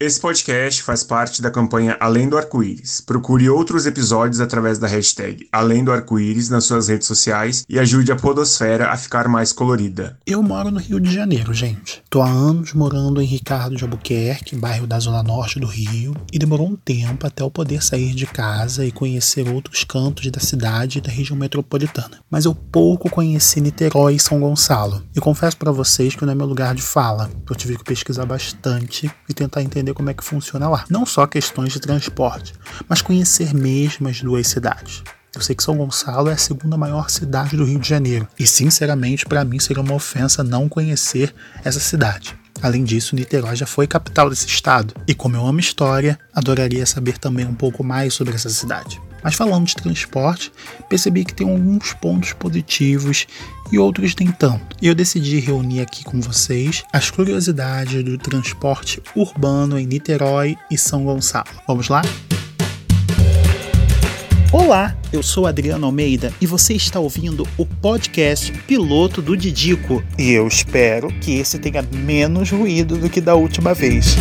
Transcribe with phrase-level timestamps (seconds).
[0.00, 3.00] Esse podcast faz parte da campanha Além do Arco-Íris.
[3.00, 8.12] Procure outros episódios através da hashtag Além do Arco-Íris nas suas redes sociais e ajude
[8.12, 10.16] a podosfera a ficar mais colorida.
[10.24, 12.00] Eu moro no Rio de Janeiro, gente.
[12.08, 16.38] Tô há anos morando em Ricardo de Albuquerque, bairro da zona norte do Rio, e
[16.38, 20.98] demorou um tempo até eu poder sair de casa e conhecer outros cantos da cidade
[20.98, 22.20] e da região metropolitana.
[22.30, 25.02] Mas eu pouco conheci Niterói e São Gonçalo.
[25.16, 27.28] E confesso para vocês que não é meu lugar de fala.
[27.50, 30.84] Eu tive que pesquisar bastante e tentar entender entender como é que funciona lá.
[30.88, 32.54] Não só questões de transporte,
[32.88, 35.02] mas conhecer mesmo as duas cidades.
[35.34, 38.46] Eu sei que São Gonçalo é a segunda maior cidade do Rio de Janeiro, e
[38.46, 41.34] sinceramente para mim seria uma ofensa não conhecer
[41.64, 42.36] essa cidade.
[42.60, 47.18] Além disso, Niterói já foi capital desse estado, e como eu amo história, adoraria saber
[47.18, 49.00] também um pouco mais sobre essa cidade.
[49.22, 50.52] Mas falando de transporte,
[50.88, 53.26] percebi que tem alguns pontos positivos
[53.70, 54.76] e outros nem tanto.
[54.80, 60.78] E eu decidi reunir aqui com vocês as curiosidades do transporte urbano em Niterói e
[60.78, 61.48] São Gonçalo.
[61.66, 62.02] Vamos lá?
[64.50, 70.02] Olá, eu sou Adriano Almeida e você está ouvindo o podcast Piloto do Didico.
[70.18, 74.16] E eu espero que esse tenha menos ruído do que da última vez.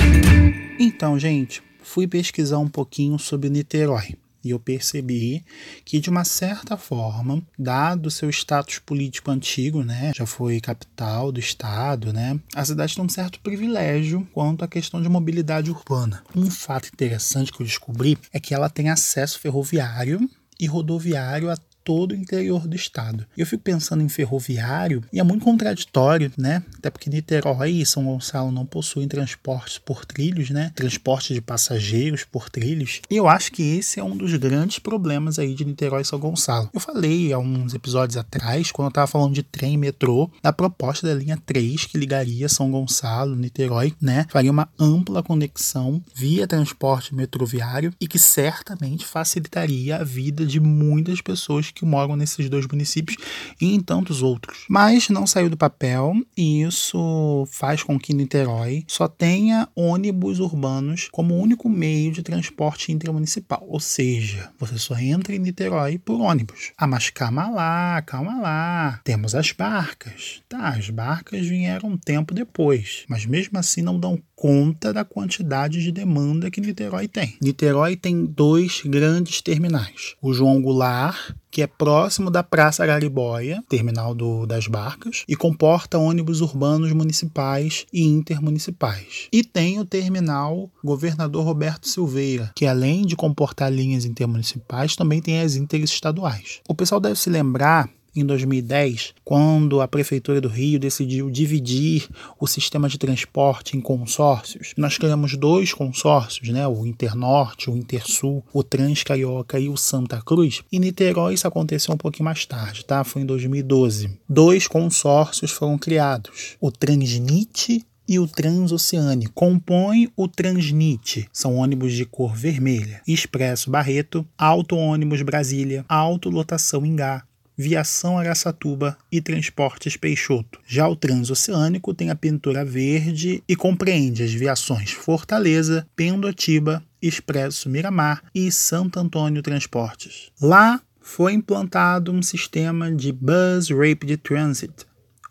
[0.78, 4.18] Então, gente, fui pesquisar um pouquinho sobre Niterói.
[4.44, 5.44] E eu percebi
[5.84, 11.40] que, de uma certa forma, dado seu status político antigo, né, já foi capital do
[11.40, 16.24] estado, né, a cidade tem um certo privilégio quanto à questão de mobilidade urbana.
[16.36, 20.30] Um fato interessante que eu descobri é que ela tem acesso ferroviário
[20.60, 21.58] e rodoviário a
[21.88, 23.26] todo o interior do estado.
[23.38, 26.62] Eu fico pensando em ferroviário e é muito contraditório, né?
[26.78, 30.74] Até porque Niterói e São Gonçalo não possuem transportes por trilhos, né?
[30.76, 33.00] Transporte de passageiros por trilhos.
[33.10, 36.20] E eu acho que esse é um dos grandes problemas aí de Niterói e São
[36.20, 36.70] Gonçalo.
[36.74, 40.52] Eu falei há uns episódios atrás, quando eu estava falando de trem e metrô, da
[40.52, 44.26] proposta da linha 3 que ligaria São Gonçalo, Niterói, né?
[44.30, 51.22] Faria uma ampla conexão via transporte metroviário e que certamente facilitaria a vida de muitas
[51.22, 53.18] pessoas que moram nesses dois municípios
[53.62, 54.66] e em tantos outros.
[54.70, 61.08] Mas não saiu do papel e isso faz com que Niterói só tenha ônibus urbanos
[61.12, 63.64] como único meio de transporte intermunicipal.
[63.68, 66.72] Ou seja, você só entra em Niterói por ônibus.
[66.78, 69.00] Ah, mas calma lá, calma lá.
[69.04, 70.42] Temos as barcas.
[70.50, 75.82] Tá, as barcas vieram um tempo depois, mas mesmo assim não dão conta da quantidade
[75.82, 77.36] de demanda que Niterói tem.
[77.42, 84.14] Niterói tem dois grandes terminais: o João Goulart que é próximo da Praça Gariboia, terminal
[84.14, 89.28] do, das barcas, e comporta ônibus urbanos municipais e intermunicipais.
[89.34, 95.42] E tem o terminal Governador Roberto Silveira, que além de comportar linhas intermunicipais, também tem
[95.42, 96.60] as interestaduais.
[96.70, 102.08] O pessoal deve se lembrar em 2010, quando a Prefeitura do Rio decidiu dividir
[102.40, 104.74] o sistema de transporte em consórcios.
[104.78, 106.68] Nós criamos dois consórcios, né?
[106.68, 110.62] o Internorte, o Intersul, o Transcarioca e o Santa Cruz.
[110.72, 113.04] Em Niterói isso aconteceu um pouquinho mais tarde, tá?
[113.04, 114.10] foi em 2012.
[114.28, 119.34] Dois consórcios foram criados, o Transnit e o Transoceânico.
[119.34, 121.28] Compõe o Transnit.
[121.34, 123.02] São ônibus de cor vermelha.
[123.08, 127.24] Expresso Barreto, Auto Ônibus Brasília, Auto Lotação Ingá,
[127.58, 130.60] Viação Araçatuba e Transportes Peixoto.
[130.68, 138.22] Já o Transoceânico tem a pintura verde e compreende as viações Fortaleza, Pendotiba, Expresso Miramar
[138.36, 140.32] e Santo Antônio Transportes.
[140.40, 144.86] Lá foi implantado um sistema de Bus Rapid Transit,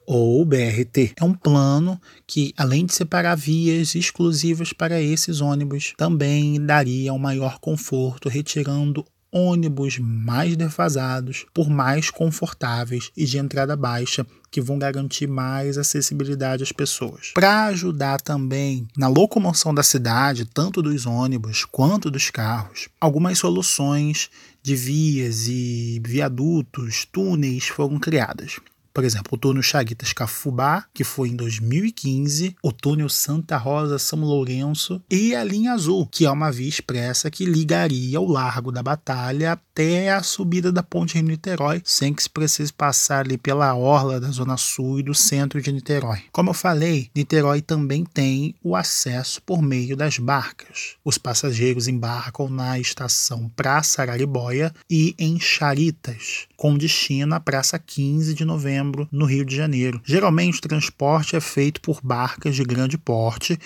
[0.07, 1.13] ou BRT.
[1.17, 7.19] É um plano que, além de separar vias exclusivas para esses ônibus, também daria um
[7.19, 9.05] maior conforto, retirando
[9.37, 16.63] ônibus mais defasados por mais confortáveis e de entrada baixa que vão garantir mais acessibilidade
[16.63, 17.33] às pessoas.
[17.35, 24.31] Para ajudar também na locomoção da cidade, tanto dos ônibus quanto dos carros, algumas soluções
[24.63, 28.57] de vias e viadutos, túneis foram criadas.
[28.97, 34.21] Por exemplo, o túnel Chaguitas Cafubá, que foi em 2015, o túnel Santa Rosa São
[34.21, 38.83] Lourenço e a linha azul, que é uma via expressa que ligaria o Largo da
[38.83, 43.75] Batalha até a subida da ponte Rio Niterói, sem que se precise passar ali pela
[43.75, 46.23] orla da Zona Sul e do centro de Niterói.
[46.33, 50.95] Como eu falei, Niterói também tem o acesso por meio das barcas.
[51.05, 58.33] Os passageiros embarcam na estação Praça Araribóia e em Charitas, com destino à Praça 15
[58.33, 60.01] de Novembro no Rio de Janeiro.
[60.05, 63.59] Geralmente, o transporte é feito por barcas de grande porte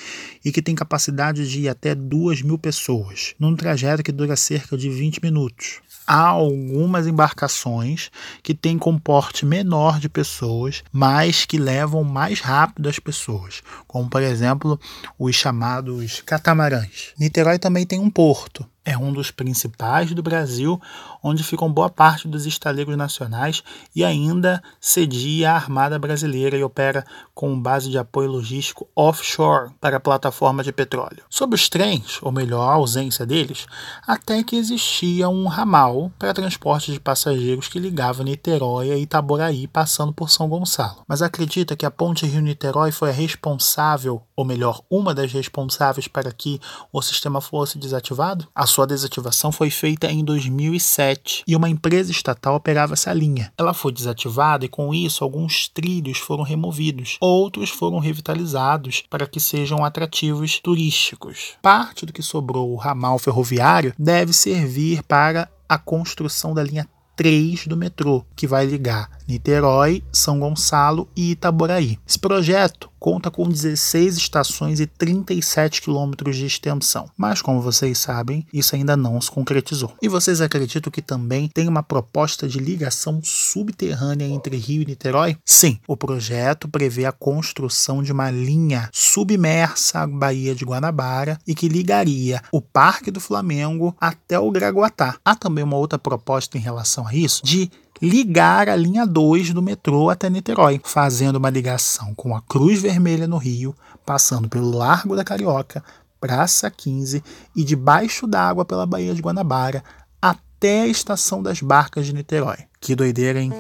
[0.45, 4.77] e que tem capacidade de ir até 2 mil pessoas, num trajeto que dura cerca
[4.77, 5.81] de 20 minutos.
[6.07, 8.11] há algumas embarcações
[8.43, 14.21] que têm comporte menor de pessoas, mas que levam mais rápido as pessoas, como por
[14.23, 14.81] exemplo
[15.17, 17.15] os chamados catamarãs.
[17.19, 20.81] Niterói também tem um porto, é um dos principais do Brasil,
[21.23, 23.63] onde ficam boa parte dos estaleiros nacionais
[23.95, 27.05] e ainda cedia a Armada Brasileira e opera
[27.35, 31.23] com base de apoio logístico offshore para a plataforma de petróleo.
[31.29, 33.67] Sobre os trens, ou melhor, a ausência deles,
[34.07, 40.13] até que existia um ramal para transporte de passageiros que ligava Niterói a Itaboraí, passando
[40.13, 41.03] por São Gonçalo.
[41.07, 46.33] Mas acredita que a ponte Rio-Niterói foi a responsável, ou melhor, uma das responsáveis para
[46.33, 46.61] que
[46.93, 48.49] o sistema fosse desativado?
[48.55, 53.53] A sua desativação foi feita em 2007 e uma empresa estatal operava essa linha.
[53.59, 59.41] Ela foi desativada e, com isso, alguns trilhos foram removidos, outros foram revitalizados para que
[59.41, 61.55] sejam atrativos turísticos.
[61.61, 67.67] Parte do que sobrou o ramal ferroviário deve servir para a construção da linha 3
[67.67, 71.99] do metrô, que vai ligar Niterói, São Gonçalo e Itaboraí.
[72.07, 78.47] Esse projeto conta com 16 estações e 37 quilômetros de extensão, mas como vocês sabem,
[78.53, 79.95] isso ainda não se concretizou.
[80.03, 85.39] E vocês acreditam que também tem uma proposta de ligação subterrânea entre Rio e Niterói?
[85.47, 91.55] Sim, o projeto prevê a construção de uma linha submersa à Baía de Guanabara e
[91.55, 95.17] que ligaria o Parque do Flamengo até o Graguatá.
[95.25, 99.61] Há também uma outra proposta em relação a isso de ligar a linha 2 do
[99.61, 103.75] metrô até Niterói, fazendo uma ligação com a Cruz Vermelha no Rio,
[104.07, 105.85] passando pelo Largo da Carioca,
[106.21, 107.23] Praça 15
[107.57, 109.83] e debaixo d'água pela Baía de Guanabara
[110.21, 112.59] até a Estação das Barcas de Niterói.
[112.81, 113.53] Que doideira, hein?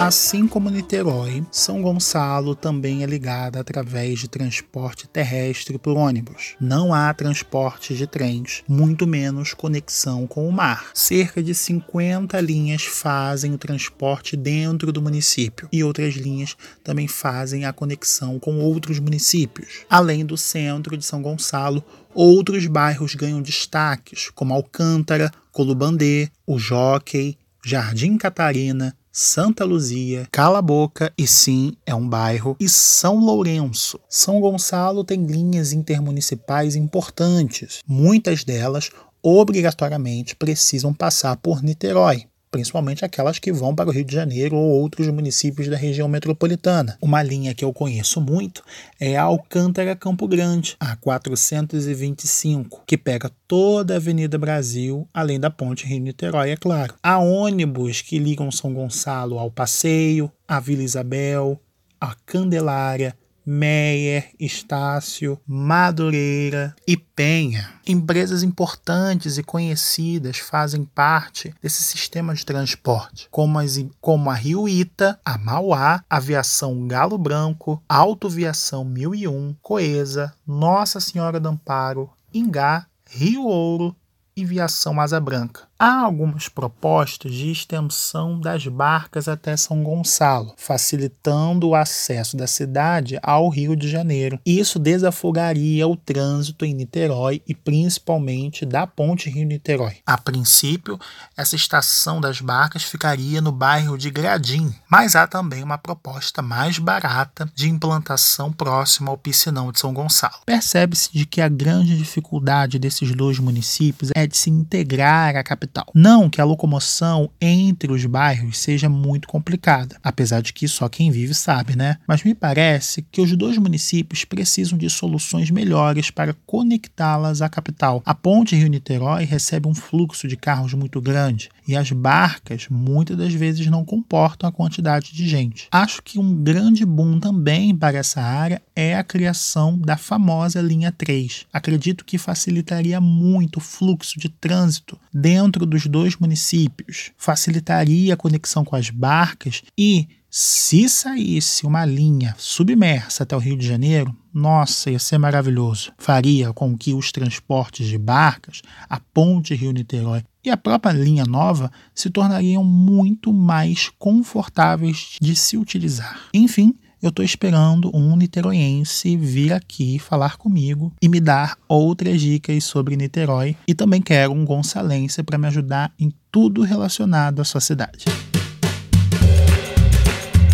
[0.00, 6.54] Assim como Niterói, São Gonçalo também é ligada através de transporte terrestre por ônibus.
[6.60, 10.92] Não há transporte de trens, muito menos conexão com o mar.
[10.94, 17.64] Cerca de 50 linhas fazem o transporte dentro do município e outras linhas também fazem
[17.64, 19.80] a conexão com outros municípios.
[19.90, 21.82] Além do centro de São Gonçalo,
[22.14, 31.12] outros bairros ganham destaques, como Alcântara, Colubandê, o Jockey, Jardim Catarina, Santa Luzia, Cala Boca
[31.18, 33.98] e sim, é um bairro, e São Lourenço.
[34.08, 37.80] São Gonçalo tem linhas intermunicipais importantes.
[37.84, 44.14] Muitas delas obrigatoriamente precisam passar por Niterói principalmente aquelas que vão para o Rio de
[44.14, 46.96] Janeiro ou outros municípios da região metropolitana.
[47.00, 48.62] Uma linha que eu conheço muito
[49.00, 55.50] é a Alcântara Campo Grande, a 425, que pega toda a Avenida Brasil, além da
[55.50, 56.94] ponte Rio-Niterói, é claro.
[57.02, 61.60] Há ônibus que ligam São Gonçalo ao Passeio, à Vila Isabel,
[62.00, 63.16] à Candelária,
[63.50, 67.72] Meyer, Estácio, Madureira e Penha.
[67.86, 74.68] Empresas importantes e conhecidas fazem parte desse sistema de transporte, como, as, como a Rio
[74.68, 83.44] Ita, a Mauá, Aviação Galo Branco, Autoviação 1001, Coesa, Nossa Senhora do Amparo, Ingá, Rio
[83.44, 83.96] Ouro
[84.36, 85.67] e Viação Asa Branca.
[85.80, 93.16] Há algumas propostas de extensão das barcas até São Gonçalo, facilitando o acesso da cidade
[93.22, 94.40] ao Rio de Janeiro.
[94.44, 99.98] Isso desafogaria o trânsito em Niterói e principalmente da ponte Rio-Niterói.
[100.04, 100.98] A princípio,
[101.36, 106.80] essa estação das barcas ficaria no bairro de Gradim, mas há também uma proposta mais
[106.80, 110.40] barata de implantação próxima ao piscinão de São Gonçalo.
[110.44, 115.67] Percebe-se de que a grande dificuldade desses dois municípios é de se integrar à capital
[115.68, 115.86] capital.
[115.94, 121.10] Não que a locomoção entre os bairros seja muito complicada, apesar de que só quem
[121.10, 121.98] vive sabe, né?
[122.06, 128.02] Mas me parece que os dois municípios precisam de soluções melhores para conectá-las à capital.
[128.04, 133.34] A ponte Rio-Niterói recebe um fluxo de carros muito grande e as barcas muitas das
[133.34, 135.68] vezes não comportam a quantidade de gente.
[135.70, 140.90] Acho que um grande boom também para essa área é a criação da famosa linha
[140.90, 141.46] 3.
[141.52, 148.16] Acredito que facilitaria muito o fluxo de trânsito dentro dentro dos dois municípios, facilitaria a
[148.16, 154.14] conexão com as barcas e, se saísse uma linha submersa até o Rio de Janeiro,
[154.32, 155.90] nossa, ia ser maravilhoso.
[155.98, 161.72] Faria com que os transportes de barcas, a ponte Rio-Niterói e a própria linha nova
[161.94, 166.20] se tornariam muito mais confortáveis de se utilizar.
[166.32, 172.64] Enfim, eu estou esperando um niteroiense vir aqui falar comigo e me dar outras dicas
[172.64, 173.56] sobre Niterói.
[173.66, 178.04] E também quero um gonçalense para me ajudar em tudo relacionado à sua cidade.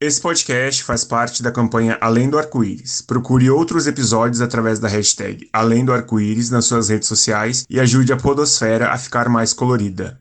[0.00, 3.02] Esse podcast faz parte da campanha Além do Arco-Íris.
[3.02, 8.12] Procure outros episódios através da hashtag Além do Arco-Íris nas suas redes sociais e ajude
[8.12, 10.16] a Podosfera a ficar mais colorida.